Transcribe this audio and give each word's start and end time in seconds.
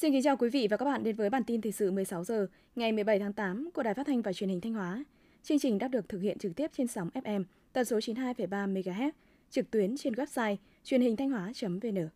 Xin 0.00 0.12
kính 0.12 0.22
chào 0.22 0.36
quý 0.36 0.48
vị 0.48 0.68
và 0.70 0.76
các 0.76 0.84
bạn 0.84 1.02
đến 1.02 1.16
với 1.16 1.30
bản 1.30 1.44
tin 1.44 1.60
thời 1.60 1.72
sự 1.72 1.90
16 1.90 2.24
giờ 2.24 2.46
ngày 2.76 2.92
17 2.92 3.18
tháng 3.18 3.32
8 3.32 3.70
của 3.74 3.82
Đài 3.82 3.94
Phát 3.94 4.06
thanh 4.06 4.22
và 4.22 4.32
Truyền 4.32 4.50
hình 4.50 4.60
Thanh 4.60 4.72
Hóa. 4.72 5.04
Chương 5.42 5.58
trình 5.58 5.78
đã 5.78 5.88
được 5.88 6.08
thực 6.08 6.18
hiện 6.18 6.38
trực 6.38 6.56
tiếp 6.56 6.70
trên 6.76 6.86
sóng 6.86 7.10
FM 7.14 7.44
tần 7.72 7.84
số 7.84 7.98
92,3 7.98 8.72
MHz, 8.72 9.10
trực 9.50 9.70
tuyến 9.70 9.96
trên 9.96 10.14
website 10.14 10.56
truyền 10.84 11.00
hình 11.00 11.16
thanh 11.16 11.30
hóa.vn. 11.30 12.08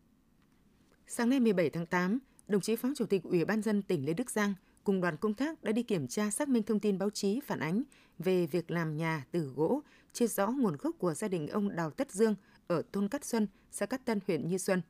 Sáng 1.07 1.29
nay 1.29 1.39
17 1.39 1.69
tháng 1.69 1.85
8, 1.85 2.19
đồng 2.47 2.61
chí 2.61 2.75
Phó 2.75 2.89
Chủ 2.95 3.05
tịch 3.05 3.23
Ủy 3.23 3.45
ban 3.45 3.61
dân 3.61 3.81
tỉnh 3.81 4.05
Lê 4.05 4.13
Đức 4.13 4.31
Giang 4.31 4.53
cùng 4.83 5.01
đoàn 5.01 5.17
công 5.17 5.33
tác 5.33 5.63
đã 5.63 5.71
đi 5.71 5.83
kiểm 5.83 6.07
tra 6.07 6.29
xác 6.29 6.49
minh 6.49 6.63
thông 6.63 6.79
tin 6.79 6.97
báo 6.97 7.09
chí 7.09 7.39
phản 7.39 7.59
ánh 7.59 7.83
về 8.19 8.45
việc 8.45 8.71
làm 8.71 8.97
nhà 8.97 9.25
từ 9.31 9.51
gỗ, 9.55 9.81
chưa 10.13 10.27
rõ 10.27 10.47
nguồn 10.47 10.77
gốc 10.79 10.95
của 10.99 11.13
gia 11.13 11.27
đình 11.27 11.47
ông 11.47 11.75
Đào 11.75 11.91
Tất 11.91 12.11
Dương 12.11 12.35
ở 12.67 12.83
thôn 12.91 13.07
Cát 13.07 13.25
Xuân, 13.25 13.47
xã 13.71 13.85
Cát 13.85 14.05
Tân, 14.05 14.19
huyện 14.27 14.47
Như 14.47 14.57
Xuân. 14.57 14.81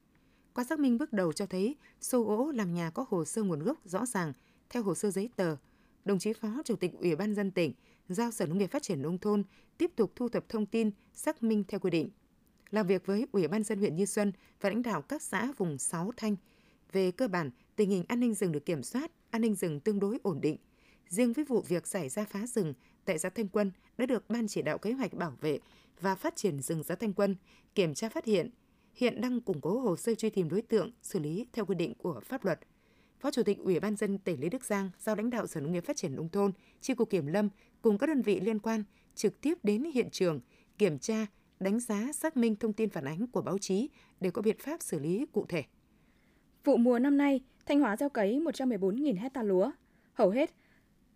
Qua 0.53 0.63
xác 0.63 0.79
minh 0.79 0.97
bước 0.97 1.13
đầu 1.13 1.33
cho 1.33 1.45
thấy 1.45 1.75
số 2.01 2.23
gỗ 2.23 2.51
làm 2.51 2.73
nhà 2.73 2.89
có 2.89 3.05
hồ 3.09 3.25
sơ 3.25 3.43
nguồn 3.43 3.63
gốc 3.63 3.77
rõ 3.85 4.05
ràng 4.05 4.33
theo 4.69 4.83
hồ 4.83 4.95
sơ 4.95 5.11
giấy 5.11 5.29
tờ. 5.35 5.55
Đồng 6.05 6.19
chí 6.19 6.33
Phó 6.33 6.61
Chủ 6.65 6.75
tịch 6.75 6.91
Ủy 6.99 7.15
ban 7.15 7.35
dân 7.35 7.51
tỉnh 7.51 7.73
giao 8.09 8.31
Sở 8.31 8.45
Nông 8.45 8.57
nghiệp 8.57 8.71
Phát 8.71 8.83
triển 8.83 9.01
nông 9.01 9.17
thôn 9.17 9.43
tiếp 9.77 9.91
tục 9.95 10.11
thu 10.15 10.29
thập 10.29 10.49
thông 10.49 10.65
tin, 10.65 10.91
xác 11.13 11.43
minh 11.43 11.63
theo 11.67 11.79
quy 11.79 11.89
định. 11.89 12.09
Làm 12.71 12.87
việc 12.87 13.05
với 13.05 13.27
Ủy 13.31 13.47
ban 13.47 13.63
dân 13.63 13.79
huyện 13.79 13.95
Như 13.95 14.05
Xuân 14.05 14.31
và 14.61 14.69
lãnh 14.69 14.81
đạo 14.81 15.01
các 15.01 15.21
xã 15.21 15.51
vùng 15.57 15.77
6 15.77 16.11
Thanh, 16.17 16.35
về 16.91 17.11
cơ 17.11 17.27
bản, 17.27 17.51
tình 17.75 17.89
hình 17.89 18.03
an 18.07 18.19
ninh 18.19 18.33
rừng 18.33 18.51
được 18.51 18.65
kiểm 18.65 18.83
soát, 18.83 19.11
an 19.29 19.41
ninh 19.41 19.55
rừng 19.55 19.79
tương 19.79 19.99
đối 19.99 20.19
ổn 20.23 20.41
định. 20.41 20.57
Riêng 21.07 21.33
với 21.33 21.45
vụ 21.45 21.61
việc 21.61 21.87
xảy 21.87 22.09
ra 22.09 22.25
phá 22.25 22.47
rừng 22.47 22.73
tại 23.05 23.19
xã 23.19 23.29
Thanh 23.29 23.47
Quân 23.47 23.71
đã 23.97 24.05
được 24.05 24.29
Ban 24.29 24.47
chỉ 24.47 24.61
đạo 24.61 24.77
kế 24.77 24.91
hoạch 24.91 25.13
bảo 25.13 25.37
vệ 25.41 25.59
và 26.01 26.15
phát 26.15 26.35
triển 26.35 26.61
rừng 26.61 26.83
xã 26.83 26.95
Thanh 26.95 27.13
Quân 27.13 27.35
kiểm 27.75 27.93
tra 27.93 28.09
phát 28.09 28.25
hiện, 28.25 28.49
hiện 28.93 29.21
đang 29.21 29.41
củng 29.41 29.61
cố 29.61 29.79
hồ 29.79 29.95
sơ 29.95 30.15
truy 30.15 30.29
tìm 30.29 30.49
đối 30.49 30.61
tượng, 30.61 30.91
xử 31.01 31.19
lý 31.19 31.47
theo 31.53 31.65
quy 31.65 31.75
định 31.75 31.93
của 31.97 32.21
pháp 32.23 32.45
luật. 32.45 32.59
Phó 33.19 33.31
Chủ 33.31 33.43
tịch 33.43 33.57
Ủy 33.57 33.79
ban 33.79 33.95
dân 33.95 34.17
tỉnh 34.17 34.41
Lê 34.41 34.49
Đức 34.49 34.65
Giang 34.65 34.89
giao 34.99 35.15
lãnh 35.15 35.29
đạo 35.29 35.47
Sở 35.47 35.61
Nông 35.61 35.71
nghiệp 35.71 35.85
Phát 35.85 35.95
triển 35.95 36.15
nông 36.15 36.29
thôn, 36.29 36.51
Chi 36.81 36.93
cục 36.93 37.09
Kiểm 37.09 37.27
lâm 37.27 37.49
cùng 37.81 37.97
các 37.97 38.07
đơn 38.07 38.21
vị 38.21 38.39
liên 38.39 38.59
quan 38.59 38.83
trực 39.15 39.41
tiếp 39.41 39.53
đến 39.63 39.83
hiện 39.83 40.09
trường 40.11 40.39
kiểm 40.77 40.99
tra, 40.99 41.25
đánh 41.59 41.79
giá, 41.79 42.11
xác 42.13 42.37
minh 42.37 42.55
thông 42.55 42.73
tin 42.73 42.89
phản 42.89 43.05
ánh 43.05 43.27
của 43.27 43.41
báo 43.41 43.57
chí 43.57 43.89
để 44.19 44.31
có 44.31 44.41
biện 44.41 44.57
pháp 44.59 44.81
xử 44.81 44.99
lý 44.99 45.25
cụ 45.31 45.45
thể. 45.49 45.63
Vụ 46.63 46.77
mùa 46.77 46.99
năm 46.99 47.17
nay, 47.17 47.41
Thanh 47.65 47.79
Hóa 47.79 47.97
gieo 47.97 48.09
cấy 48.09 48.39
114.000 48.39 49.19
hecta 49.19 49.43
lúa. 49.43 49.71
Hầu 50.13 50.29
hết, 50.29 50.51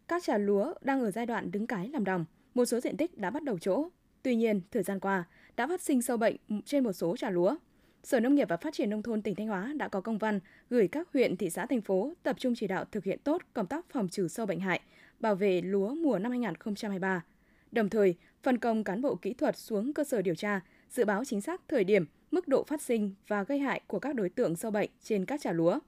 các 0.07 0.23
trà 0.23 0.37
lúa 0.37 0.73
đang 0.81 1.01
ở 1.01 1.11
giai 1.11 1.25
đoạn 1.25 1.51
đứng 1.51 1.67
cái 1.67 1.89
làm 1.89 2.03
đồng, 2.03 2.25
một 2.53 2.65
số 2.65 2.79
diện 2.79 2.97
tích 2.97 3.17
đã 3.17 3.29
bắt 3.29 3.43
đầu 3.43 3.59
chỗ. 3.59 3.89
Tuy 4.23 4.35
nhiên, 4.35 4.61
thời 4.71 4.83
gian 4.83 4.99
qua 4.99 5.23
đã 5.55 5.67
phát 5.67 5.81
sinh 5.81 6.01
sâu 6.01 6.17
bệnh 6.17 6.35
trên 6.65 6.83
một 6.83 6.93
số 6.93 7.17
trà 7.17 7.29
lúa. 7.29 7.55
Sở 8.03 8.19
Nông 8.19 8.35
nghiệp 8.35 8.49
và 8.49 8.57
Phát 8.57 8.73
triển 8.73 8.89
Nông 8.89 9.03
thôn 9.03 9.21
tỉnh 9.21 9.35
Thanh 9.35 9.47
Hóa 9.47 9.73
đã 9.77 9.87
có 9.87 10.01
công 10.01 10.17
văn 10.17 10.39
gửi 10.69 10.87
các 10.87 11.07
huyện, 11.13 11.37
thị 11.37 11.49
xã, 11.49 11.65
thành 11.65 11.81
phố 11.81 12.13
tập 12.23 12.35
trung 12.39 12.53
chỉ 12.55 12.67
đạo 12.67 12.85
thực 12.91 13.03
hiện 13.03 13.19
tốt 13.23 13.41
công 13.53 13.67
tác 13.67 13.85
phòng 13.89 14.07
trừ 14.09 14.27
sâu 14.27 14.45
bệnh 14.45 14.59
hại, 14.59 14.81
bảo 15.19 15.35
vệ 15.35 15.61
lúa 15.61 15.95
mùa 15.95 16.19
năm 16.19 16.31
2023. 16.31 17.23
Đồng 17.71 17.89
thời, 17.89 18.15
phân 18.43 18.57
công 18.57 18.83
cán 18.83 19.01
bộ 19.01 19.15
kỹ 19.15 19.33
thuật 19.33 19.57
xuống 19.57 19.93
cơ 19.93 20.03
sở 20.03 20.21
điều 20.21 20.35
tra, 20.35 20.61
dự 20.89 21.05
báo 21.05 21.25
chính 21.25 21.41
xác 21.41 21.61
thời 21.67 21.83
điểm, 21.83 22.05
mức 22.31 22.47
độ 22.47 22.63
phát 22.63 22.81
sinh 22.81 23.13
và 23.27 23.43
gây 23.43 23.59
hại 23.59 23.81
của 23.87 23.99
các 23.99 24.15
đối 24.15 24.29
tượng 24.29 24.55
sâu 24.55 24.71
bệnh 24.71 24.89
trên 25.03 25.25
các 25.25 25.41
trà 25.41 25.51
lúa. 25.51 25.79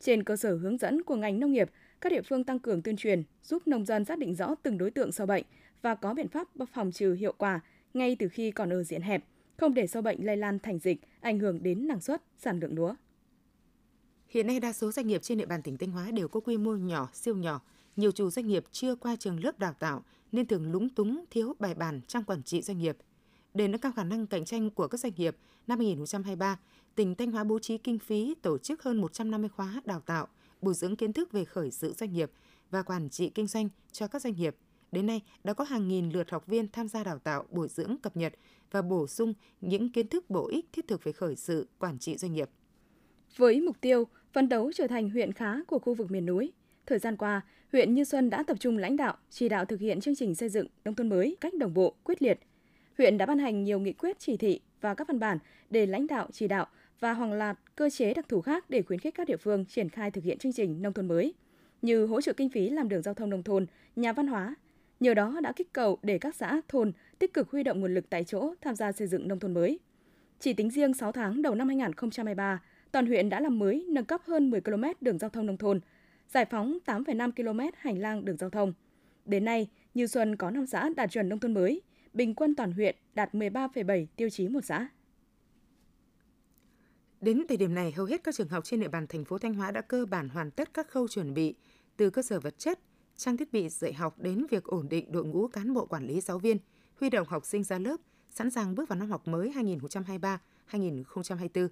Trên 0.00 0.24
cơ 0.24 0.36
sở 0.36 0.56
hướng 0.56 0.78
dẫn 0.78 1.02
của 1.02 1.16
ngành 1.16 1.40
nông 1.40 1.52
nghiệp, 1.52 1.70
các 2.00 2.12
địa 2.12 2.22
phương 2.22 2.44
tăng 2.44 2.58
cường 2.58 2.82
tuyên 2.82 2.96
truyền, 2.96 3.22
giúp 3.42 3.66
nông 3.66 3.84
dân 3.84 4.04
xác 4.04 4.18
định 4.18 4.34
rõ 4.34 4.54
từng 4.62 4.78
đối 4.78 4.90
tượng 4.90 5.12
sâu 5.12 5.26
bệnh 5.26 5.44
và 5.82 5.94
có 5.94 6.14
biện 6.14 6.28
pháp 6.28 6.48
phòng 6.72 6.92
trừ 6.92 7.14
hiệu 7.14 7.34
quả 7.38 7.60
ngay 7.94 8.16
từ 8.18 8.28
khi 8.28 8.50
còn 8.50 8.72
ở 8.72 8.82
diện 8.82 9.02
hẹp, 9.02 9.24
không 9.56 9.74
để 9.74 9.86
sâu 9.86 10.02
bệnh 10.02 10.26
lây 10.26 10.36
lan 10.36 10.58
thành 10.58 10.78
dịch, 10.78 11.00
ảnh 11.20 11.38
hưởng 11.38 11.62
đến 11.62 11.86
năng 11.86 12.00
suất, 12.00 12.22
sản 12.38 12.60
lượng 12.60 12.74
lúa. 12.74 12.94
Hiện 14.28 14.46
nay 14.46 14.60
đa 14.60 14.72
số 14.72 14.92
doanh 14.92 15.06
nghiệp 15.06 15.22
trên 15.22 15.38
địa 15.38 15.46
bàn 15.46 15.62
tỉnh 15.62 15.78
Thanh 15.78 15.90
Hóa 15.90 16.10
đều 16.10 16.28
có 16.28 16.40
quy 16.40 16.56
mô 16.56 16.74
nhỏ, 16.74 17.08
siêu 17.12 17.36
nhỏ. 17.36 17.60
Nhiều 17.96 18.12
chủ 18.12 18.30
doanh 18.30 18.46
nghiệp 18.46 18.64
chưa 18.72 18.94
qua 18.94 19.16
trường 19.16 19.44
lớp 19.44 19.58
đào 19.58 19.72
tạo 19.72 20.04
nên 20.32 20.46
thường 20.46 20.72
lúng 20.72 20.88
túng, 20.88 21.24
thiếu 21.30 21.54
bài 21.58 21.74
bản 21.74 22.00
trong 22.08 22.24
quản 22.24 22.42
trị 22.42 22.62
doanh 22.62 22.78
nghiệp. 22.78 22.96
Để 23.54 23.68
nâng 23.68 23.80
cao 23.80 23.92
khả 23.96 24.04
năng 24.04 24.26
cạnh 24.26 24.44
tranh 24.44 24.70
của 24.70 24.88
các 24.88 25.00
doanh 25.00 25.12
nghiệp, 25.16 25.36
năm 25.66 25.78
2023, 25.78 26.58
tỉnh 26.94 27.14
Thanh 27.14 27.32
Hóa 27.32 27.44
bố 27.44 27.58
trí 27.58 27.78
kinh 27.78 27.98
phí 27.98 28.34
tổ 28.42 28.58
chức 28.58 28.82
hơn 28.82 29.00
150 29.00 29.48
khóa 29.48 29.82
đào 29.84 30.00
tạo, 30.00 30.28
bồi 30.60 30.74
dưỡng 30.74 30.96
kiến 30.96 31.12
thức 31.12 31.32
về 31.32 31.44
khởi 31.44 31.70
sự 31.70 31.92
doanh 31.92 32.12
nghiệp 32.12 32.30
và 32.70 32.82
quản 32.82 33.10
trị 33.10 33.28
kinh 33.28 33.46
doanh 33.46 33.68
cho 33.92 34.08
các 34.08 34.22
doanh 34.22 34.34
nghiệp. 34.36 34.56
Đến 34.94 35.06
nay, 35.06 35.20
đã 35.44 35.52
có 35.52 35.64
hàng 35.64 35.88
nghìn 35.88 36.10
lượt 36.10 36.30
học 36.30 36.46
viên 36.46 36.68
tham 36.68 36.88
gia 36.88 37.04
đào 37.04 37.18
tạo, 37.18 37.44
bồi 37.50 37.68
dưỡng, 37.68 37.96
cập 38.02 38.16
nhật 38.16 38.32
và 38.70 38.82
bổ 38.82 39.06
sung 39.06 39.34
những 39.60 39.92
kiến 39.92 40.08
thức 40.08 40.30
bổ 40.30 40.48
ích 40.48 40.66
thiết 40.72 40.88
thực 40.88 41.04
về 41.04 41.12
khởi 41.12 41.36
sự, 41.36 41.68
quản 41.78 41.98
trị 41.98 42.16
doanh 42.16 42.32
nghiệp. 42.32 42.50
Với 43.36 43.60
mục 43.60 43.80
tiêu 43.80 44.06
phấn 44.32 44.48
đấu 44.48 44.72
trở 44.74 44.86
thành 44.86 45.10
huyện 45.10 45.32
khá 45.32 45.64
của 45.66 45.78
khu 45.78 45.94
vực 45.94 46.10
miền 46.10 46.26
núi, 46.26 46.52
thời 46.86 46.98
gian 46.98 47.16
qua, 47.16 47.40
huyện 47.72 47.94
Như 47.94 48.04
Xuân 48.04 48.30
đã 48.30 48.42
tập 48.42 48.56
trung 48.60 48.78
lãnh 48.78 48.96
đạo, 48.96 49.16
chỉ 49.30 49.48
đạo 49.48 49.64
thực 49.64 49.80
hiện 49.80 50.00
chương 50.00 50.14
trình 50.14 50.34
xây 50.34 50.48
dựng 50.48 50.66
nông 50.84 50.94
thôn 50.94 51.08
mới 51.08 51.36
cách 51.40 51.54
đồng 51.54 51.74
bộ, 51.74 51.94
quyết 52.04 52.22
liệt. 52.22 52.40
Huyện 52.98 53.18
đã 53.18 53.26
ban 53.26 53.38
hành 53.38 53.64
nhiều 53.64 53.80
nghị 53.80 53.92
quyết 53.92 54.18
chỉ 54.18 54.36
thị 54.36 54.60
và 54.80 54.94
các 54.94 55.08
văn 55.08 55.18
bản 55.18 55.38
để 55.70 55.86
lãnh 55.86 56.06
đạo 56.06 56.28
chỉ 56.32 56.48
đạo 56.48 56.66
và 57.00 57.12
hoàng 57.12 57.32
loạt 57.32 57.58
cơ 57.76 57.90
chế 57.90 58.14
đặc 58.14 58.28
thù 58.28 58.40
khác 58.40 58.70
để 58.70 58.82
khuyến 58.82 59.00
khích 59.00 59.14
các 59.14 59.28
địa 59.28 59.36
phương 59.36 59.64
triển 59.64 59.88
khai 59.88 60.10
thực 60.10 60.24
hiện 60.24 60.38
chương 60.38 60.52
trình 60.52 60.82
nông 60.82 60.92
thôn 60.92 61.08
mới, 61.08 61.34
như 61.82 62.06
hỗ 62.06 62.20
trợ 62.20 62.32
kinh 62.32 62.48
phí 62.48 62.70
làm 62.70 62.88
đường 62.88 63.02
giao 63.02 63.14
thông 63.14 63.30
nông 63.30 63.42
thôn, 63.42 63.66
nhà 63.96 64.12
văn 64.12 64.26
hóa. 64.26 64.54
Nhờ 65.00 65.14
đó 65.14 65.40
đã 65.42 65.52
kích 65.52 65.72
cầu 65.72 65.98
để 66.02 66.18
các 66.18 66.34
xã, 66.34 66.60
thôn 66.68 66.92
tích 67.18 67.34
cực 67.34 67.50
huy 67.50 67.62
động 67.62 67.80
nguồn 67.80 67.94
lực 67.94 68.10
tại 68.10 68.24
chỗ 68.24 68.54
tham 68.60 68.76
gia 68.76 68.92
xây 68.92 69.06
dựng 69.08 69.28
nông 69.28 69.38
thôn 69.38 69.54
mới. 69.54 69.78
Chỉ 70.40 70.52
tính 70.52 70.70
riêng 70.70 70.94
6 70.94 71.12
tháng 71.12 71.42
đầu 71.42 71.54
năm 71.54 71.68
2023, 71.68 72.62
toàn 72.92 73.06
huyện 73.06 73.28
đã 73.28 73.40
làm 73.40 73.58
mới 73.58 73.86
nâng 73.88 74.04
cấp 74.04 74.20
hơn 74.24 74.50
10 74.50 74.60
km 74.60 74.84
đường 75.00 75.18
giao 75.18 75.30
thông 75.30 75.46
nông 75.46 75.56
thôn, 75.56 75.80
giải 76.28 76.44
phóng 76.44 76.78
8,5 76.86 77.32
km 77.32 77.60
hành 77.78 77.98
lang 77.98 78.24
đường 78.24 78.36
giao 78.36 78.50
thông. 78.50 78.72
Đến 79.24 79.44
nay, 79.44 79.68
Như 79.94 80.06
Xuân 80.06 80.36
có 80.36 80.50
5 80.50 80.66
xã 80.66 80.88
đạt 80.96 81.10
chuẩn 81.10 81.28
nông 81.28 81.38
thôn 81.38 81.54
mới, 81.54 81.82
bình 82.12 82.34
quân 82.34 82.54
toàn 82.54 82.72
huyện 82.72 82.96
đạt 83.14 83.34
13,7 83.34 84.06
tiêu 84.16 84.30
chí 84.30 84.48
một 84.48 84.64
xã. 84.64 84.88
Đến 87.20 87.42
thời 87.48 87.56
điểm 87.56 87.74
này, 87.74 87.92
hầu 87.92 88.06
hết 88.06 88.24
các 88.24 88.34
trường 88.34 88.48
học 88.48 88.64
trên 88.64 88.80
địa 88.80 88.88
bàn 88.88 89.06
thành 89.06 89.24
phố 89.24 89.38
Thanh 89.38 89.54
Hóa 89.54 89.70
đã 89.70 89.80
cơ 89.80 90.06
bản 90.06 90.28
hoàn 90.28 90.50
tất 90.50 90.74
các 90.74 90.88
khâu 90.88 91.08
chuẩn 91.08 91.34
bị 91.34 91.54
từ 91.96 92.10
cơ 92.10 92.22
sở 92.22 92.40
vật 92.40 92.58
chất, 92.58 92.78
trang 93.16 93.36
thiết 93.36 93.52
bị 93.52 93.68
dạy 93.68 93.92
học 93.92 94.18
đến 94.18 94.46
việc 94.50 94.64
ổn 94.64 94.88
định 94.88 95.12
đội 95.12 95.24
ngũ 95.24 95.48
cán 95.48 95.74
bộ 95.74 95.86
quản 95.86 96.06
lý 96.06 96.20
giáo 96.20 96.38
viên, 96.38 96.58
huy 97.00 97.10
động 97.10 97.28
học 97.28 97.46
sinh 97.46 97.64
ra 97.64 97.78
lớp, 97.78 97.96
sẵn 98.30 98.50
sàng 98.50 98.74
bước 98.74 98.88
vào 98.88 98.98
năm 98.98 99.10
học 99.10 99.28
mới 99.28 99.52
2023-2024. 100.70 101.68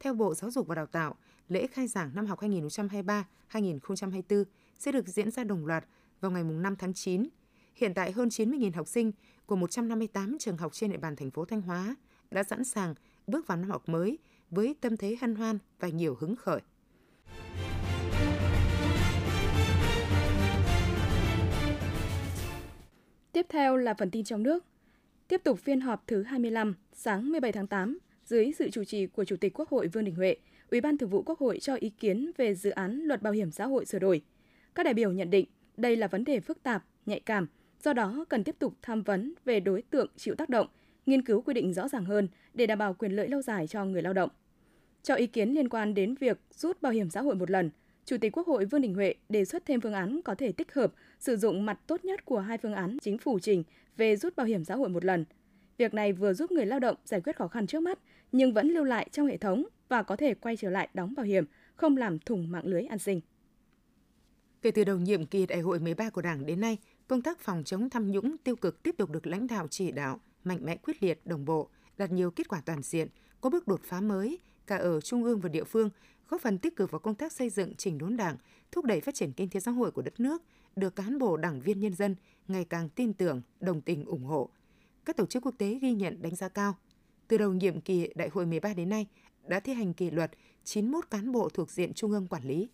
Theo 0.00 0.14
Bộ 0.14 0.34
Giáo 0.34 0.50
dục 0.50 0.66
và 0.66 0.74
Đào 0.74 0.86
tạo, 0.86 1.14
lễ 1.48 1.66
khai 1.66 1.86
giảng 1.86 2.10
năm 2.14 2.26
học 2.26 2.40
2023-2024 2.40 4.44
sẽ 4.78 4.92
được 4.92 5.08
diễn 5.08 5.30
ra 5.30 5.44
đồng 5.44 5.66
loạt 5.66 5.84
vào 6.20 6.30
ngày 6.30 6.44
5 6.44 6.76
tháng 6.76 6.94
9. 6.94 7.28
Hiện 7.74 7.94
tại 7.94 8.12
hơn 8.12 8.28
90.000 8.28 8.72
học 8.74 8.88
sinh 8.88 9.12
của 9.46 9.56
158 9.56 10.36
trường 10.38 10.56
học 10.56 10.72
trên 10.72 10.90
địa 10.90 10.96
bàn 10.96 11.16
thành 11.16 11.30
phố 11.30 11.44
Thanh 11.44 11.62
Hóa 11.62 11.96
đã 12.30 12.42
sẵn 12.42 12.64
sàng 12.64 12.94
bước 13.26 13.46
vào 13.46 13.58
năm 13.58 13.70
học 13.70 13.88
mới 13.88 14.18
với 14.50 14.74
tâm 14.80 14.96
thế 14.96 15.16
hân 15.20 15.34
hoan 15.34 15.58
và 15.80 15.88
nhiều 15.88 16.16
hứng 16.20 16.36
khởi. 16.36 16.60
Tiếp 23.34 23.46
theo 23.48 23.76
là 23.76 23.94
phần 23.94 24.10
tin 24.10 24.24
trong 24.24 24.42
nước. 24.42 24.64
Tiếp 25.28 25.40
tục 25.44 25.58
phiên 25.58 25.80
họp 25.80 26.06
thứ 26.06 26.22
25 26.22 26.74
sáng 26.92 27.30
17 27.32 27.52
tháng 27.52 27.66
8 27.66 27.98
dưới 28.24 28.52
sự 28.58 28.70
chủ 28.70 28.84
trì 28.84 29.06
của 29.06 29.24
Chủ 29.24 29.36
tịch 29.36 29.52
Quốc 29.58 29.68
hội 29.68 29.88
Vương 29.88 30.04
Đình 30.04 30.14
Huệ, 30.14 30.36
Ủy 30.70 30.80
ban 30.80 30.98
Thường 30.98 31.10
vụ 31.10 31.22
Quốc 31.22 31.38
hội 31.38 31.58
cho 31.58 31.74
ý 31.74 31.90
kiến 31.90 32.30
về 32.36 32.54
dự 32.54 32.70
án 32.70 33.00
Luật 33.00 33.22
Bảo 33.22 33.32
hiểm 33.32 33.50
xã 33.50 33.66
hội 33.66 33.86
sửa 33.86 33.98
đổi. 33.98 34.22
Các 34.74 34.82
đại 34.82 34.94
biểu 34.94 35.12
nhận 35.12 35.30
định 35.30 35.46
đây 35.76 35.96
là 35.96 36.06
vấn 36.06 36.24
đề 36.24 36.40
phức 36.40 36.62
tạp, 36.62 36.84
nhạy 37.06 37.20
cảm, 37.20 37.46
do 37.82 37.92
đó 37.92 38.24
cần 38.28 38.44
tiếp 38.44 38.56
tục 38.58 38.74
tham 38.82 39.02
vấn 39.02 39.34
về 39.44 39.60
đối 39.60 39.82
tượng 39.82 40.10
chịu 40.16 40.34
tác 40.34 40.48
động, 40.48 40.66
nghiên 41.06 41.22
cứu 41.22 41.40
quy 41.40 41.54
định 41.54 41.72
rõ 41.72 41.88
ràng 41.88 42.04
hơn 42.04 42.28
để 42.54 42.66
đảm 42.66 42.78
bảo 42.78 42.94
quyền 42.94 43.12
lợi 43.12 43.28
lâu 43.28 43.42
dài 43.42 43.66
cho 43.66 43.84
người 43.84 44.02
lao 44.02 44.12
động. 44.12 44.30
Cho 45.02 45.14
ý 45.14 45.26
kiến 45.26 45.50
liên 45.50 45.68
quan 45.68 45.94
đến 45.94 46.14
việc 46.14 46.40
rút 46.50 46.82
bảo 46.82 46.92
hiểm 46.92 47.10
xã 47.10 47.22
hội 47.22 47.34
một 47.34 47.50
lần, 47.50 47.70
Chủ 48.04 48.16
tịch 48.18 48.32
Quốc 48.36 48.46
hội 48.46 48.64
Vương 48.64 48.80
Đình 48.80 48.94
Huệ 48.94 49.14
đề 49.28 49.44
xuất 49.44 49.66
thêm 49.66 49.80
phương 49.80 49.92
án 49.92 50.20
có 50.24 50.34
thể 50.34 50.52
tích 50.52 50.74
hợp 50.74 50.92
sử 51.18 51.36
dụng 51.36 51.66
mặt 51.66 51.80
tốt 51.86 52.04
nhất 52.04 52.24
của 52.24 52.38
hai 52.38 52.58
phương 52.58 52.74
án 52.74 52.96
chính 53.02 53.18
phủ 53.18 53.38
trình 53.38 53.64
về 53.96 54.16
rút 54.16 54.36
bảo 54.36 54.46
hiểm 54.46 54.64
xã 54.64 54.76
hội 54.76 54.88
một 54.88 55.04
lần. 55.04 55.24
Việc 55.78 55.94
này 55.94 56.12
vừa 56.12 56.32
giúp 56.32 56.50
người 56.50 56.66
lao 56.66 56.80
động 56.80 56.96
giải 57.04 57.20
quyết 57.20 57.36
khó 57.36 57.48
khăn 57.48 57.66
trước 57.66 57.80
mắt, 57.80 57.98
nhưng 58.32 58.52
vẫn 58.52 58.68
lưu 58.68 58.84
lại 58.84 59.08
trong 59.12 59.26
hệ 59.26 59.36
thống 59.36 59.64
và 59.88 60.02
có 60.02 60.16
thể 60.16 60.34
quay 60.34 60.56
trở 60.56 60.70
lại 60.70 60.88
đóng 60.94 61.14
bảo 61.16 61.26
hiểm, 61.26 61.44
không 61.74 61.96
làm 61.96 62.18
thủng 62.18 62.50
mạng 62.50 62.66
lưới 62.66 62.84
an 62.84 62.98
sinh. 62.98 63.20
Kể 64.62 64.70
từ 64.70 64.84
đầu 64.84 64.98
nhiệm 64.98 65.26
kỳ 65.26 65.46
đại 65.46 65.60
hội 65.60 65.80
13 65.80 66.10
của 66.10 66.22
Đảng 66.22 66.46
đến 66.46 66.60
nay, 66.60 66.78
công 67.08 67.22
tác 67.22 67.40
phòng 67.40 67.64
chống 67.64 67.90
tham 67.90 68.10
nhũng 68.10 68.36
tiêu 68.38 68.56
cực 68.56 68.82
tiếp 68.82 68.94
tục 68.98 69.10
được 69.10 69.26
lãnh 69.26 69.46
đạo 69.46 69.66
chỉ 69.70 69.92
đạo 69.92 70.20
mạnh 70.44 70.58
mẽ 70.62 70.76
quyết 70.76 71.02
liệt, 71.02 71.20
đồng 71.24 71.44
bộ, 71.44 71.68
đạt 71.98 72.12
nhiều 72.12 72.30
kết 72.30 72.48
quả 72.48 72.62
toàn 72.66 72.82
diện, 72.82 73.08
có 73.40 73.50
bước 73.50 73.68
đột 73.68 73.80
phá 73.84 74.00
mới 74.00 74.38
cả 74.66 74.76
ở 74.76 75.00
trung 75.00 75.24
ương 75.24 75.40
và 75.40 75.48
địa 75.48 75.64
phương, 75.64 75.90
góp 76.28 76.40
phần 76.40 76.58
tích 76.58 76.76
cực 76.76 76.90
vào 76.90 76.98
công 76.98 77.14
tác 77.14 77.32
xây 77.32 77.50
dựng 77.50 77.74
chỉnh 77.76 77.98
đốn 77.98 78.16
Đảng, 78.16 78.36
thúc 78.72 78.84
đẩy 78.84 79.00
phát 79.00 79.14
triển 79.14 79.32
kinh 79.32 79.50
tế 79.50 79.60
xã 79.60 79.70
hội 79.70 79.90
của 79.90 80.02
đất 80.02 80.20
nước, 80.20 80.42
được 80.76 80.96
cán 80.96 81.18
bộ 81.18 81.36
đảng 81.36 81.60
viên 81.60 81.80
nhân 81.80 81.94
dân 81.94 82.16
ngày 82.48 82.64
càng 82.64 82.88
tin 82.88 83.12
tưởng, 83.12 83.42
đồng 83.60 83.80
tình 83.80 84.04
ủng 84.04 84.24
hộ. 84.24 84.48
Các 85.04 85.16
tổ 85.16 85.26
chức 85.26 85.46
quốc 85.46 85.54
tế 85.58 85.78
ghi 85.82 85.92
nhận 85.92 86.22
đánh 86.22 86.36
giá 86.36 86.48
cao. 86.48 86.74
Từ 87.28 87.38
đầu 87.38 87.52
nhiệm 87.52 87.80
kỳ 87.80 88.08
đại 88.14 88.28
hội 88.28 88.46
13 88.46 88.74
đến 88.74 88.88
nay, 88.88 89.06
đã 89.48 89.60
thi 89.60 89.72
hành 89.72 89.94
kỷ 89.94 90.10
luật 90.10 90.30
91 90.64 91.10
cán 91.10 91.32
bộ 91.32 91.48
thuộc 91.48 91.70
diện 91.70 91.92
trung 91.94 92.10
ương 92.10 92.26
quản 92.26 92.44
lý. 92.44 92.68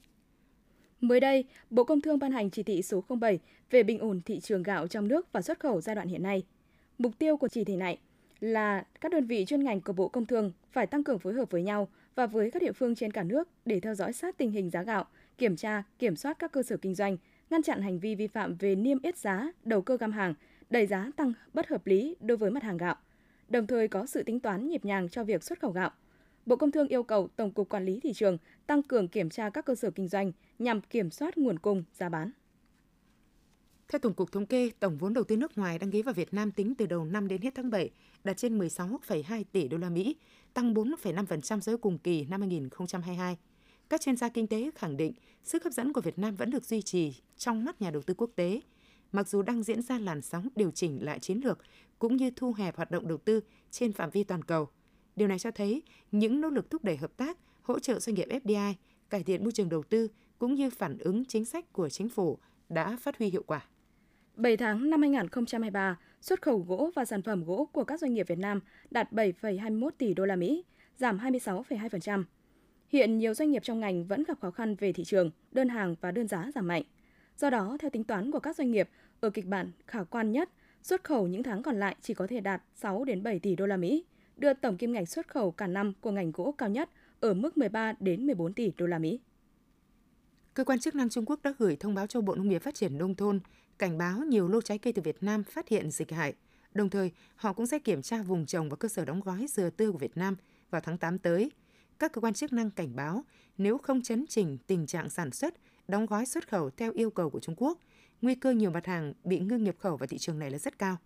Mới 1.00 1.20
đây, 1.20 1.44
Bộ 1.70 1.84
Công 1.84 2.00
Thương 2.00 2.18
ban 2.18 2.32
hành 2.32 2.50
chỉ 2.50 2.62
thị 2.62 2.82
số 2.82 3.04
07 3.20 3.38
về 3.70 3.82
bình 3.82 3.98
ổn 3.98 4.20
thị 4.20 4.40
trường 4.40 4.62
gạo 4.62 4.88
trong 4.88 5.08
nước 5.08 5.32
và 5.32 5.42
xuất 5.42 5.60
khẩu 5.60 5.80
giai 5.80 5.94
đoạn 5.94 6.08
hiện 6.08 6.22
nay. 6.22 6.42
Mục 6.98 7.18
tiêu 7.18 7.36
của 7.36 7.48
chỉ 7.48 7.64
thị 7.64 7.76
này 7.76 7.98
là 8.40 8.86
các 9.00 9.12
đơn 9.12 9.26
vị 9.26 9.44
chuyên 9.44 9.64
ngành 9.64 9.80
của 9.80 9.92
Bộ 9.92 10.08
Công 10.08 10.26
Thương 10.26 10.52
phải 10.72 10.86
tăng 10.86 11.04
cường 11.04 11.18
phối 11.18 11.34
hợp 11.34 11.50
với 11.50 11.62
nhau 11.62 11.88
và 12.14 12.26
với 12.26 12.50
các 12.50 12.62
địa 12.62 12.72
phương 12.72 12.94
trên 12.94 13.12
cả 13.12 13.22
nước 13.22 13.48
để 13.64 13.80
theo 13.80 13.94
dõi 13.94 14.12
sát 14.12 14.38
tình 14.38 14.50
hình 14.50 14.70
giá 14.70 14.82
gạo, 14.82 15.04
kiểm 15.38 15.56
tra, 15.56 15.82
kiểm 15.98 16.16
soát 16.16 16.38
các 16.38 16.52
cơ 16.52 16.62
sở 16.62 16.76
kinh 16.76 16.94
doanh, 16.94 17.16
ngăn 17.50 17.62
chặn 17.62 17.82
hành 17.82 17.98
vi 17.98 18.14
vi 18.14 18.26
phạm 18.26 18.56
về 18.56 18.74
niêm 18.74 19.02
yết 19.02 19.16
giá, 19.16 19.52
đầu 19.64 19.82
cơ 19.82 19.96
găm 19.96 20.12
hàng, 20.12 20.34
đẩy 20.70 20.86
giá 20.86 21.10
tăng 21.16 21.32
bất 21.54 21.68
hợp 21.68 21.86
lý 21.86 22.16
đối 22.20 22.36
với 22.36 22.50
mặt 22.50 22.62
hàng 22.62 22.76
gạo, 22.76 22.96
đồng 23.48 23.66
thời 23.66 23.88
có 23.88 24.06
sự 24.06 24.22
tính 24.22 24.40
toán 24.40 24.68
nhịp 24.68 24.84
nhàng 24.84 25.08
cho 25.08 25.24
việc 25.24 25.42
xuất 25.42 25.60
khẩu 25.60 25.70
gạo. 25.70 25.90
Bộ 26.46 26.56
Công 26.56 26.70
Thương 26.70 26.88
yêu 26.88 27.02
cầu 27.02 27.28
Tổng 27.36 27.52
cục 27.52 27.68
Quản 27.68 27.84
lý 27.84 28.00
thị 28.00 28.12
trường 28.12 28.38
tăng 28.66 28.82
cường 28.82 29.08
kiểm 29.08 29.30
tra 29.30 29.50
các 29.50 29.64
cơ 29.64 29.74
sở 29.74 29.90
kinh 29.90 30.08
doanh 30.08 30.32
nhằm 30.58 30.80
kiểm 30.80 31.10
soát 31.10 31.38
nguồn 31.38 31.58
cung, 31.58 31.84
giá 31.92 32.08
bán. 32.08 32.30
Theo 33.90 33.98
Tổng 33.98 34.14
cục 34.14 34.32
Thống 34.32 34.46
kê, 34.46 34.70
tổng 34.80 34.98
vốn 34.98 35.14
đầu 35.14 35.24
tư 35.24 35.36
nước 35.36 35.58
ngoài 35.58 35.78
đăng 35.78 35.90
ký 35.90 36.02
vào 36.02 36.14
Việt 36.14 36.34
Nam 36.34 36.52
tính 36.52 36.74
từ 36.74 36.86
đầu 36.86 37.04
năm 37.04 37.28
đến 37.28 37.42
hết 37.42 37.50
tháng 37.54 37.70
7 37.70 37.90
đạt 38.24 38.36
trên 38.36 38.58
16,2 38.58 39.44
tỷ 39.52 39.68
đô 39.68 39.78
la 39.78 39.90
Mỹ, 39.90 40.16
tăng 40.54 40.74
4,5% 40.74 41.60
so 41.60 41.72
với 41.72 41.78
cùng 41.78 41.98
kỳ 41.98 42.24
năm 42.24 42.40
2022. 42.40 43.36
Các 43.88 44.00
chuyên 44.00 44.16
gia 44.16 44.28
kinh 44.28 44.46
tế 44.46 44.70
khẳng 44.74 44.96
định 44.96 45.12
sức 45.42 45.64
hấp 45.64 45.72
dẫn 45.72 45.92
của 45.92 46.00
Việt 46.00 46.18
Nam 46.18 46.36
vẫn 46.36 46.50
được 46.50 46.64
duy 46.64 46.82
trì 46.82 47.14
trong 47.36 47.64
mắt 47.64 47.80
nhà 47.80 47.90
đầu 47.90 48.02
tư 48.02 48.14
quốc 48.14 48.30
tế. 48.36 48.60
Mặc 49.12 49.28
dù 49.28 49.42
đang 49.42 49.62
diễn 49.62 49.82
ra 49.82 49.98
làn 49.98 50.22
sóng 50.22 50.48
điều 50.56 50.70
chỉnh 50.70 51.04
lại 51.04 51.18
chiến 51.18 51.40
lược 51.44 51.58
cũng 51.98 52.16
như 52.16 52.30
thu 52.36 52.52
hẹp 52.52 52.76
hoạt 52.76 52.90
động 52.90 53.08
đầu 53.08 53.18
tư 53.18 53.40
trên 53.70 53.92
phạm 53.92 54.10
vi 54.10 54.24
toàn 54.24 54.44
cầu. 54.44 54.68
Điều 55.16 55.28
này 55.28 55.38
cho 55.38 55.50
thấy 55.50 55.82
những 56.12 56.40
nỗ 56.40 56.48
lực 56.48 56.70
thúc 56.70 56.84
đẩy 56.84 56.96
hợp 56.96 57.16
tác, 57.16 57.38
hỗ 57.62 57.78
trợ 57.78 57.98
doanh 58.00 58.14
nghiệp 58.14 58.28
FDI, 58.44 58.74
cải 59.10 59.22
thiện 59.22 59.42
môi 59.42 59.52
trường 59.52 59.68
đầu 59.68 59.82
tư 59.82 60.08
cũng 60.38 60.54
như 60.54 60.70
phản 60.70 60.98
ứng 60.98 61.24
chính 61.24 61.44
sách 61.44 61.72
của 61.72 61.88
chính 61.88 62.08
phủ 62.08 62.38
đã 62.68 62.96
phát 63.00 63.18
huy 63.18 63.30
hiệu 63.30 63.42
quả. 63.46 63.66
7 64.40 64.56
tháng 64.56 64.90
năm 64.90 65.00
2023, 65.00 65.98
xuất 66.20 66.42
khẩu 66.42 66.58
gỗ 66.58 66.90
và 66.94 67.04
sản 67.04 67.22
phẩm 67.22 67.44
gỗ 67.44 67.68
của 67.72 67.84
các 67.84 68.00
doanh 68.00 68.14
nghiệp 68.14 68.28
Việt 68.28 68.38
Nam 68.38 68.60
đạt 68.90 69.12
7,21 69.12 69.90
tỷ 69.98 70.14
đô 70.14 70.24
la 70.24 70.36
Mỹ, 70.36 70.64
giảm 70.96 71.18
26,2%. 71.18 72.24
Hiện 72.88 73.18
nhiều 73.18 73.34
doanh 73.34 73.50
nghiệp 73.50 73.62
trong 73.62 73.80
ngành 73.80 74.06
vẫn 74.06 74.24
gặp 74.24 74.40
khó 74.40 74.50
khăn 74.50 74.74
về 74.74 74.92
thị 74.92 75.04
trường, 75.04 75.30
đơn 75.52 75.68
hàng 75.68 75.94
và 76.00 76.10
đơn 76.10 76.28
giá 76.28 76.50
giảm 76.54 76.68
mạnh. 76.68 76.82
Do 77.36 77.50
đó, 77.50 77.76
theo 77.80 77.90
tính 77.90 78.04
toán 78.04 78.30
của 78.30 78.40
các 78.40 78.56
doanh 78.56 78.70
nghiệp, 78.70 78.88
ở 79.20 79.30
kịch 79.30 79.46
bản 79.46 79.70
khả 79.86 80.04
quan 80.04 80.32
nhất, 80.32 80.50
xuất 80.82 81.04
khẩu 81.04 81.26
những 81.26 81.42
tháng 81.42 81.62
còn 81.62 81.76
lại 81.76 81.96
chỉ 82.00 82.14
có 82.14 82.26
thể 82.26 82.40
đạt 82.40 82.62
6 82.74 83.04
đến 83.04 83.22
7 83.22 83.38
tỷ 83.38 83.56
đô 83.56 83.66
la 83.66 83.76
Mỹ, 83.76 84.04
đưa 84.36 84.54
tổng 84.54 84.76
kim 84.76 84.92
ngạch 84.92 85.08
xuất 85.08 85.28
khẩu 85.28 85.50
cả 85.50 85.66
năm 85.66 85.92
của 86.00 86.10
ngành 86.10 86.32
gỗ 86.32 86.54
cao 86.58 86.68
nhất 86.68 86.90
ở 87.20 87.34
mức 87.34 87.58
13 87.58 87.92
đến 88.00 88.26
14 88.26 88.52
tỷ 88.52 88.72
đô 88.76 88.86
la 88.86 88.98
Mỹ. 88.98 89.20
Cơ 90.54 90.64
quan 90.64 90.78
chức 90.78 90.94
năng 90.94 91.08
Trung 91.08 91.24
Quốc 91.26 91.40
đã 91.42 91.54
gửi 91.58 91.76
thông 91.76 91.94
báo 91.94 92.06
cho 92.06 92.20
Bộ 92.20 92.34
Nông 92.34 92.48
nghiệp 92.48 92.62
Phát 92.62 92.74
triển 92.74 92.98
Nông 92.98 93.14
thôn 93.14 93.40
cảnh 93.80 93.98
báo 93.98 94.18
nhiều 94.18 94.48
lô 94.48 94.60
trái 94.60 94.78
cây 94.78 94.92
từ 94.92 95.02
Việt 95.02 95.22
Nam 95.22 95.44
phát 95.44 95.68
hiện 95.68 95.90
dịch 95.90 96.12
hại. 96.12 96.34
Đồng 96.74 96.90
thời, 96.90 97.10
họ 97.36 97.52
cũng 97.52 97.66
sẽ 97.66 97.78
kiểm 97.78 98.02
tra 98.02 98.22
vùng 98.22 98.46
trồng 98.46 98.68
và 98.68 98.76
cơ 98.76 98.88
sở 98.88 99.04
đóng 99.04 99.20
gói 99.20 99.46
dừa 99.48 99.70
tươi 99.70 99.92
của 99.92 99.98
Việt 99.98 100.16
Nam 100.16 100.36
vào 100.70 100.80
tháng 100.80 100.98
8 100.98 101.18
tới. 101.18 101.50
Các 101.98 102.12
cơ 102.12 102.20
quan 102.20 102.34
chức 102.34 102.52
năng 102.52 102.70
cảnh 102.70 102.96
báo 102.96 103.24
nếu 103.58 103.78
không 103.78 104.02
chấn 104.02 104.24
chỉnh 104.28 104.58
tình 104.66 104.86
trạng 104.86 105.10
sản 105.10 105.30
xuất, 105.30 105.54
đóng 105.88 106.06
gói 106.06 106.26
xuất 106.26 106.48
khẩu 106.48 106.70
theo 106.70 106.92
yêu 106.92 107.10
cầu 107.10 107.30
của 107.30 107.40
Trung 107.40 107.54
Quốc, 107.58 107.78
nguy 108.22 108.34
cơ 108.34 108.50
nhiều 108.50 108.70
mặt 108.70 108.86
hàng 108.86 109.12
bị 109.24 109.38
ngưng 109.38 109.64
nhập 109.64 109.74
khẩu 109.78 109.96
vào 109.96 110.06
thị 110.06 110.18
trường 110.18 110.38
này 110.38 110.50
là 110.50 110.58
rất 110.58 110.78
cao. 110.78 110.96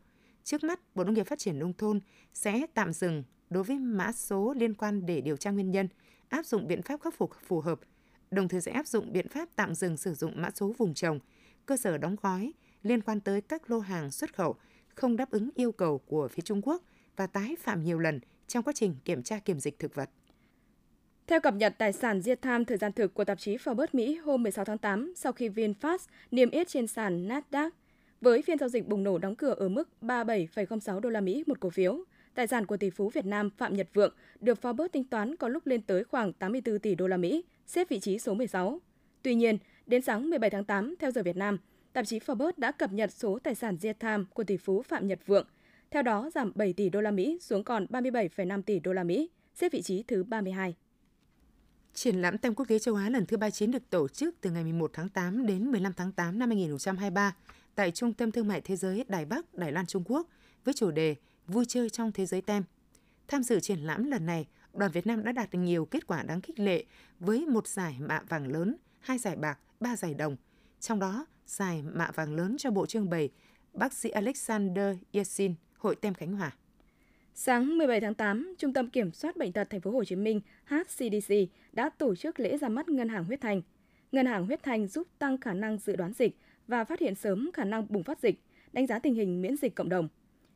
Trước 0.44 0.64
mắt, 0.64 0.80
Bộ 0.94 1.04
Nông 1.04 1.14
nghiệp 1.14 1.26
Phát 1.26 1.38
triển 1.38 1.58
Nông 1.58 1.72
thôn 1.72 2.00
sẽ 2.32 2.66
tạm 2.74 2.92
dừng 2.92 3.24
đối 3.50 3.64
với 3.64 3.78
mã 3.78 4.12
số 4.12 4.54
liên 4.56 4.74
quan 4.74 5.06
để 5.06 5.20
điều 5.20 5.36
tra 5.36 5.50
nguyên 5.50 5.70
nhân, 5.70 5.88
áp 6.28 6.46
dụng 6.46 6.66
biện 6.66 6.82
pháp 6.82 7.00
khắc 7.00 7.14
phục 7.14 7.30
phù 7.46 7.60
hợp, 7.60 7.80
đồng 8.30 8.48
thời 8.48 8.60
sẽ 8.60 8.72
áp 8.72 8.86
dụng 8.86 9.12
biện 9.12 9.28
pháp 9.28 9.48
tạm 9.56 9.74
dừng 9.74 9.96
sử 9.96 10.14
dụng 10.14 10.32
mã 10.36 10.50
số 10.54 10.74
vùng 10.78 10.94
trồng, 10.94 11.18
cơ 11.66 11.76
sở 11.76 11.98
đóng 11.98 12.16
gói 12.22 12.52
liên 12.84 13.02
quan 13.02 13.20
tới 13.20 13.40
các 13.40 13.70
lô 13.70 13.78
hàng 13.78 14.10
xuất 14.10 14.34
khẩu 14.34 14.56
không 14.94 15.16
đáp 15.16 15.30
ứng 15.30 15.50
yêu 15.54 15.72
cầu 15.72 15.98
của 15.98 16.28
phía 16.28 16.42
Trung 16.42 16.60
Quốc 16.62 16.82
và 17.16 17.26
tái 17.26 17.56
phạm 17.60 17.84
nhiều 17.84 17.98
lần 17.98 18.20
trong 18.46 18.62
quá 18.62 18.72
trình 18.76 18.94
kiểm 19.04 19.22
tra 19.22 19.38
kiểm 19.38 19.60
dịch 19.60 19.78
thực 19.78 19.94
vật. 19.94 20.10
Theo 21.26 21.40
cập 21.40 21.54
nhật 21.54 21.74
tài 21.78 21.92
sản 21.92 22.20
Diệt 22.20 22.42
Tham 22.42 22.64
thời 22.64 22.78
gian 22.78 22.92
thực 22.92 23.14
của 23.14 23.24
tạp 23.24 23.38
chí 23.38 23.56
Forbes 23.56 23.86
Mỹ 23.92 24.14
hôm 24.14 24.42
16 24.42 24.64
tháng 24.64 24.78
8, 24.78 25.12
sau 25.16 25.32
khi 25.32 25.48
VinFast 25.48 25.98
niêm 26.30 26.50
yết 26.50 26.68
trên 26.68 26.86
sàn 26.86 27.28
Nasdaq, 27.28 27.70
với 28.20 28.42
phiên 28.42 28.58
giao 28.58 28.68
dịch 28.68 28.88
bùng 28.88 29.04
nổ 29.04 29.18
đóng 29.18 29.36
cửa 29.36 29.54
ở 29.54 29.68
mức 29.68 29.88
37,06 30.02 31.00
đô 31.00 31.10
la 31.10 31.20
Mỹ 31.20 31.44
một 31.46 31.60
cổ 31.60 31.70
phiếu, 31.70 32.04
tài 32.34 32.46
sản 32.46 32.66
của 32.66 32.76
tỷ 32.76 32.90
phú 32.90 33.08
Việt 33.08 33.26
Nam 33.26 33.50
Phạm 33.50 33.76
Nhật 33.76 33.88
Vượng 33.94 34.14
được 34.40 34.58
Forbes 34.62 34.88
tính 34.88 35.04
toán 35.04 35.36
có 35.36 35.48
lúc 35.48 35.66
lên 35.66 35.82
tới 35.82 36.04
khoảng 36.04 36.32
84 36.32 36.78
tỷ 36.78 36.94
đô 36.94 37.06
la 37.06 37.16
Mỹ, 37.16 37.44
xếp 37.66 37.88
vị 37.88 38.00
trí 38.00 38.18
số 38.18 38.34
16. 38.34 38.80
Tuy 39.22 39.34
nhiên, 39.34 39.58
đến 39.86 40.02
sáng 40.02 40.30
17 40.30 40.50
tháng 40.50 40.64
8 40.64 40.94
theo 40.98 41.10
giờ 41.10 41.22
Việt 41.22 41.36
Nam, 41.36 41.58
tạp 41.94 42.06
chí 42.06 42.18
Forbes 42.18 42.52
đã 42.56 42.72
cập 42.72 42.92
nhật 42.92 43.12
số 43.12 43.38
tài 43.38 43.54
sản 43.54 43.76
Diệt 43.76 44.00
Tham 44.00 44.26
của 44.34 44.44
tỷ 44.44 44.56
phú 44.56 44.82
Phạm 44.82 45.06
Nhật 45.06 45.18
Vượng, 45.26 45.46
theo 45.90 46.02
đó 46.02 46.30
giảm 46.34 46.52
7 46.54 46.72
tỷ 46.72 46.88
đô 46.88 47.00
la 47.00 47.10
Mỹ 47.10 47.38
xuống 47.40 47.64
còn 47.64 47.86
37,5 47.90 48.62
tỷ 48.62 48.80
đô 48.80 48.92
la 48.92 49.04
Mỹ, 49.04 49.30
xếp 49.54 49.72
vị 49.72 49.82
trí 49.82 50.02
thứ 50.02 50.24
32. 50.24 50.74
Triển 51.94 52.22
lãm 52.22 52.38
tem 52.38 52.54
quốc 52.54 52.68
tế 52.68 52.78
châu 52.78 52.94
Á 52.94 53.10
lần 53.10 53.26
thứ 53.26 53.36
39 53.36 53.70
được 53.70 53.90
tổ 53.90 54.08
chức 54.08 54.34
từ 54.40 54.50
ngày 54.50 54.62
11 54.62 54.90
tháng 54.92 55.08
8 55.08 55.46
đến 55.46 55.70
15 55.70 55.92
tháng 55.92 56.12
8 56.12 56.38
năm 56.38 56.48
2023 56.48 57.36
tại 57.74 57.90
Trung 57.90 58.12
tâm 58.12 58.30
Thương 58.30 58.48
mại 58.48 58.60
Thế 58.60 58.76
giới 58.76 59.04
Đài 59.08 59.24
Bắc, 59.24 59.54
Đài 59.54 59.72
Loan, 59.72 59.86
Trung 59.86 60.04
Quốc 60.06 60.28
với 60.64 60.74
chủ 60.74 60.90
đề 60.90 61.14
Vui 61.46 61.64
chơi 61.68 61.90
trong 61.90 62.12
thế 62.12 62.26
giới 62.26 62.40
tem. 62.40 62.62
Tham 63.28 63.42
dự 63.42 63.60
triển 63.60 63.78
lãm 63.78 64.04
lần 64.04 64.26
này, 64.26 64.46
đoàn 64.74 64.90
Việt 64.90 65.06
Nam 65.06 65.24
đã 65.24 65.32
đạt 65.32 65.50
được 65.50 65.58
nhiều 65.58 65.84
kết 65.84 66.06
quả 66.06 66.22
đáng 66.22 66.40
khích 66.40 66.60
lệ 66.60 66.84
với 67.20 67.46
một 67.46 67.68
giải 67.68 67.96
mạ 68.00 68.20
vàng 68.28 68.52
lớn, 68.52 68.76
hai 69.00 69.18
giải 69.18 69.36
bạc, 69.36 69.58
ba 69.80 69.96
giải 69.96 70.14
đồng. 70.14 70.36
Trong 70.84 70.98
đó, 70.98 71.26
giải 71.46 71.82
mạ 71.82 72.10
vàng 72.14 72.34
lớn 72.34 72.56
cho 72.58 72.70
bộ 72.70 72.86
trưng 72.86 73.10
bày 73.10 73.30
bác 73.72 73.92
sĩ 73.92 74.10
Alexander 74.10 74.96
Yesin, 75.12 75.54
Hội 75.78 75.96
Tem 75.96 76.14
Khánh 76.14 76.32
Hòa. 76.32 76.56
Sáng 77.34 77.78
17 77.78 78.00
tháng 78.00 78.14
8, 78.14 78.54
Trung 78.58 78.72
tâm 78.72 78.90
Kiểm 78.90 79.12
soát 79.12 79.36
Bệnh 79.36 79.52
tật 79.52 79.70
Thành 79.70 79.80
phố 79.80 79.90
Hồ 79.90 80.04
Chí 80.04 80.16
Minh 80.16 80.40
HCDC 80.64 81.34
đã 81.72 81.90
tổ 81.98 82.14
chức 82.14 82.40
lễ 82.40 82.58
ra 82.58 82.68
mắt 82.68 82.88
ngân 82.88 83.08
hàng 83.08 83.24
huyết 83.24 83.40
thanh. 83.40 83.62
Ngân 84.12 84.26
hàng 84.26 84.46
huyết 84.46 84.62
thanh 84.62 84.86
giúp 84.86 85.08
tăng 85.18 85.40
khả 85.40 85.52
năng 85.52 85.78
dự 85.78 85.96
đoán 85.96 86.12
dịch 86.12 86.36
và 86.66 86.84
phát 86.84 87.00
hiện 87.00 87.14
sớm 87.14 87.50
khả 87.54 87.64
năng 87.64 87.86
bùng 87.88 88.02
phát 88.02 88.20
dịch, 88.20 88.40
đánh 88.72 88.86
giá 88.86 88.98
tình 88.98 89.14
hình 89.14 89.42
miễn 89.42 89.56
dịch 89.56 89.74
cộng 89.74 89.88
đồng. 89.88 90.08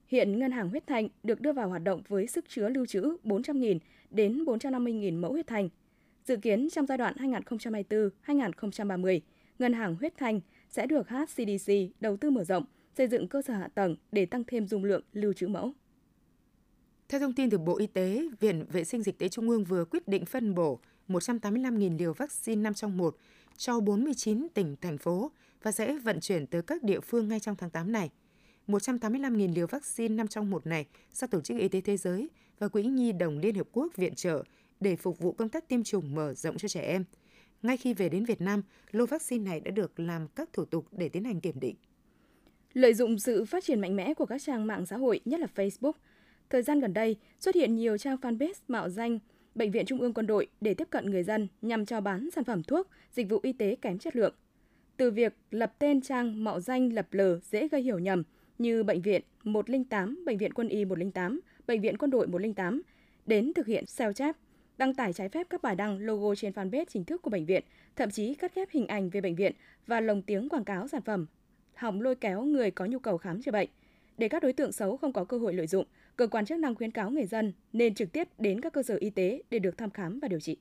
Hiện 0.06 0.38
ngân 0.38 0.52
hàng 0.52 0.68
huyết 0.68 0.86
thanh 0.86 1.08
được 1.22 1.40
đưa 1.40 1.52
vào 1.52 1.68
hoạt 1.68 1.82
động 1.82 2.02
với 2.08 2.26
sức 2.26 2.44
chứa 2.48 2.68
lưu 2.68 2.86
trữ 2.86 3.16
400.000 3.24 3.78
đến 4.10 4.44
450.000 4.44 5.20
mẫu 5.20 5.32
huyết 5.32 5.46
thanh. 5.46 5.68
Dự 6.24 6.36
kiến 6.36 6.68
trong 6.70 6.86
giai 6.86 6.98
đoạn 6.98 7.14
2024-2030, 8.26 9.20
ngân 9.58 9.72
hàng 9.72 9.96
huyết 9.96 10.16
thanh 10.16 10.40
sẽ 10.68 10.86
được 10.86 11.08
HCDC 11.08 11.72
đầu 12.00 12.16
tư 12.16 12.30
mở 12.30 12.44
rộng, 12.44 12.64
xây 12.96 13.08
dựng 13.08 13.28
cơ 13.28 13.42
sở 13.42 13.54
hạ 13.54 13.68
tầng 13.74 13.96
để 14.12 14.26
tăng 14.26 14.44
thêm 14.46 14.66
dung 14.66 14.84
lượng 14.84 15.02
lưu 15.12 15.32
trữ 15.32 15.48
mẫu. 15.48 15.72
Theo 17.08 17.20
thông 17.20 17.32
tin 17.32 17.50
từ 17.50 17.58
Bộ 17.58 17.78
Y 17.78 17.86
tế, 17.86 18.28
Viện 18.40 18.64
Vệ 18.68 18.84
sinh 18.84 19.02
Dịch 19.02 19.18
tế 19.18 19.28
Trung 19.28 19.50
ương 19.50 19.64
vừa 19.64 19.84
quyết 19.84 20.08
định 20.08 20.26
phân 20.26 20.54
bổ 20.54 20.80
185.000 21.08 21.98
liều 21.98 22.12
vaccine 22.12 22.62
5 22.62 22.74
trong 22.74 22.96
1 22.96 23.16
cho 23.56 23.80
49 23.80 24.46
tỉnh, 24.54 24.76
thành 24.80 24.98
phố 24.98 25.30
và 25.62 25.72
sẽ 25.72 25.98
vận 25.98 26.20
chuyển 26.20 26.46
tới 26.46 26.62
các 26.62 26.82
địa 26.82 27.00
phương 27.00 27.28
ngay 27.28 27.40
trong 27.40 27.56
tháng 27.56 27.70
8 27.70 27.92
này. 27.92 28.10
185.000 28.66 29.54
liều 29.54 29.66
vaccine 29.66 30.14
5 30.14 30.28
trong 30.28 30.50
1 30.50 30.66
này 30.66 30.86
do 31.12 31.26
Tổ 31.26 31.40
chức 31.40 31.58
Y 31.58 31.68
tế 31.68 31.80
Thế 31.80 31.96
giới 31.96 32.28
và 32.58 32.68
Quỹ 32.68 32.82
Nhi 32.82 33.12
đồng 33.12 33.38
Liên 33.38 33.54
Hợp 33.54 33.68
Quốc 33.72 33.96
viện 33.96 34.14
trợ 34.14 34.44
để 34.80 34.96
phục 34.96 35.18
vụ 35.18 35.32
công 35.32 35.48
tác 35.48 35.68
tiêm 35.68 35.82
chủng 35.82 36.14
mở 36.14 36.34
rộng 36.34 36.58
cho 36.58 36.68
trẻ 36.68 36.80
em. 36.80 37.04
Ngay 37.62 37.76
khi 37.76 37.94
về 37.94 38.08
đến 38.08 38.24
Việt 38.24 38.40
Nam, 38.40 38.62
lô 38.90 39.06
vaccine 39.06 39.44
này 39.44 39.60
đã 39.60 39.70
được 39.70 40.00
làm 40.00 40.28
các 40.28 40.52
thủ 40.52 40.64
tục 40.64 40.86
để 40.92 41.08
tiến 41.08 41.24
hành 41.24 41.40
kiểm 41.40 41.60
định. 41.60 41.76
Lợi 42.72 42.94
dụng 42.94 43.18
sự 43.18 43.44
phát 43.44 43.64
triển 43.64 43.80
mạnh 43.80 43.96
mẽ 43.96 44.14
của 44.14 44.26
các 44.26 44.42
trang 44.42 44.66
mạng 44.66 44.86
xã 44.86 44.96
hội, 44.96 45.20
nhất 45.24 45.40
là 45.40 45.46
Facebook, 45.54 45.92
thời 46.50 46.62
gian 46.62 46.80
gần 46.80 46.94
đây 46.94 47.16
xuất 47.40 47.54
hiện 47.54 47.76
nhiều 47.76 47.98
trang 47.98 48.16
fanpage 48.16 48.52
mạo 48.68 48.88
danh 48.88 49.18
Bệnh 49.58 49.70
viện 49.70 49.86
Trung 49.86 50.00
ương 50.00 50.14
Quân 50.14 50.26
đội 50.26 50.46
để 50.60 50.74
tiếp 50.74 50.88
cận 50.90 51.10
người 51.10 51.22
dân 51.22 51.48
nhằm 51.62 51.86
chào 51.86 52.00
bán 52.00 52.28
sản 52.30 52.44
phẩm 52.44 52.62
thuốc, 52.62 52.88
dịch 53.12 53.30
vụ 53.30 53.40
y 53.42 53.52
tế 53.52 53.76
kém 53.82 53.98
chất 53.98 54.16
lượng. 54.16 54.34
Từ 54.96 55.10
việc 55.10 55.34
lập 55.50 55.74
tên 55.78 56.00
trang 56.00 56.44
mạo 56.44 56.60
danh 56.60 56.92
lập 56.92 57.06
lờ 57.10 57.40
dễ 57.42 57.68
gây 57.68 57.82
hiểu 57.82 57.98
nhầm 57.98 58.22
như 58.58 58.82
Bệnh 58.82 59.02
viện 59.02 59.22
108, 59.44 60.24
Bệnh 60.26 60.38
viện 60.38 60.52
Quân 60.52 60.68
y 60.68 60.84
108, 60.84 61.40
Bệnh 61.66 61.80
viện 61.80 61.98
Quân 61.98 62.10
đội 62.10 62.26
108, 62.26 62.82
đến 63.26 63.52
thực 63.54 63.66
hiện 63.66 63.86
sao 63.86 64.12
chép, 64.12 64.36
đăng 64.78 64.94
tải 64.94 65.12
trái 65.12 65.28
phép 65.28 65.46
các 65.50 65.62
bài 65.62 65.76
đăng 65.76 65.98
logo 65.98 66.34
trên 66.34 66.52
fanpage 66.52 66.84
chính 66.88 67.04
thức 67.04 67.22
của 67.22 67.30
bệnh 67.30 67.46
viện, 67.46 67.64
thậm 67.96 68.10
chí 68.10 68.34
cắt 68.34 68.54
ghép 68.54 68.70
hình 68.70 68.86
ảnh 68.86 69.10
về 69.10 69.20
bệnh 69.20 69.34
viện 69.34 69.52
và 69.86 70.00
lồng 70.00 70.22
tiếng 70.22 70.48
quảng 70.48 70.64
cáo 70.64 70.88
sản 70.88 71.02
phẩm, 71.02 71.26
hỏng 71.74 72.00
lôi 72.00 72.14
kéo 72.14 72.42
người 72.42 72.70
có 72.70 72.86
nhu 72.86 72.98
cầu 72.98 73.18
khám 73.18 73.42
chữa 73.42 73.52
bệnh. 73.52 73.68
Để 74.18 74.28
các 74.28 74.42
đối 74.42 74.52
tượng 74.52 74.72
xấu 74.72 74.96
không 74.96 75.12
có 75.12 75.24
cơ 75.24 75.38
hội 75.38 75.54
lợi 75.54 75.66
dụng, 75.66 75.86
cơ 76.16 76.26
quan 76.26 76.46
chức 76.46 76.58
năng 76.58 76.74
khuyến 76.74 76.90
cáo 76.90 77.10
người 77.10 77.26
dân 77.26 77.52
nên 77.72 77.94
trực 77.94 78.12
tiếp 78.12 78.28
đến 78.38 78.60
các 78.60 78.72
cơ 78.72 78.82
sở 78.82 78.96
y 78.96 79.10
tế 79.10 79.42
để 79.50 79.58
được 79.58 79.78
thăm 79.78 79.90
khám 79.90 80.20
và 80.20 80.28
điều 80.28 80.40
trị. 80.40 80.56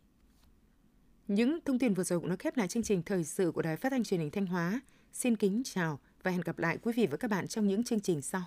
Những 1.27 1.59
thông 1.65 1.79
tin 1.79 1.93
vừa 1.93 2.03
rồi 2.03 2.19
cũng 2.19 2.29
đã 2.29 2.35
khép 2.35 2.57
lại 2.57 2.67
chương 2.67 2.83
trình 2.83 3.03
thời 3.03 3.23
sự 3.23 3.51
của 3.51 3.61
Đài 3.61 3.77
Phát 3.77 3.89
thanh 3.89 4.03
Truyền 4.03 4.19
hình 4.19 4.31
Thanh 4.31 4.45
Hóa. 4.45 4.81
Xin 5.13 5.35
kính 5.35 5.61
chào 5.65 5.99
và 6.23 6.31
hẹn 6.31 6.41
gặp 6.41 6.59
lại 6.59 6.77
quý 6.81 6.93
vị 6.95 7.07
và 7.11 7.17
các 7.17 7.31
bạn 7.31 7.47
trong 7.47 7.67
những 7.67 7.83
chương 7.83 7.99
trình 7.99 8.21
sau. 8.21 8.41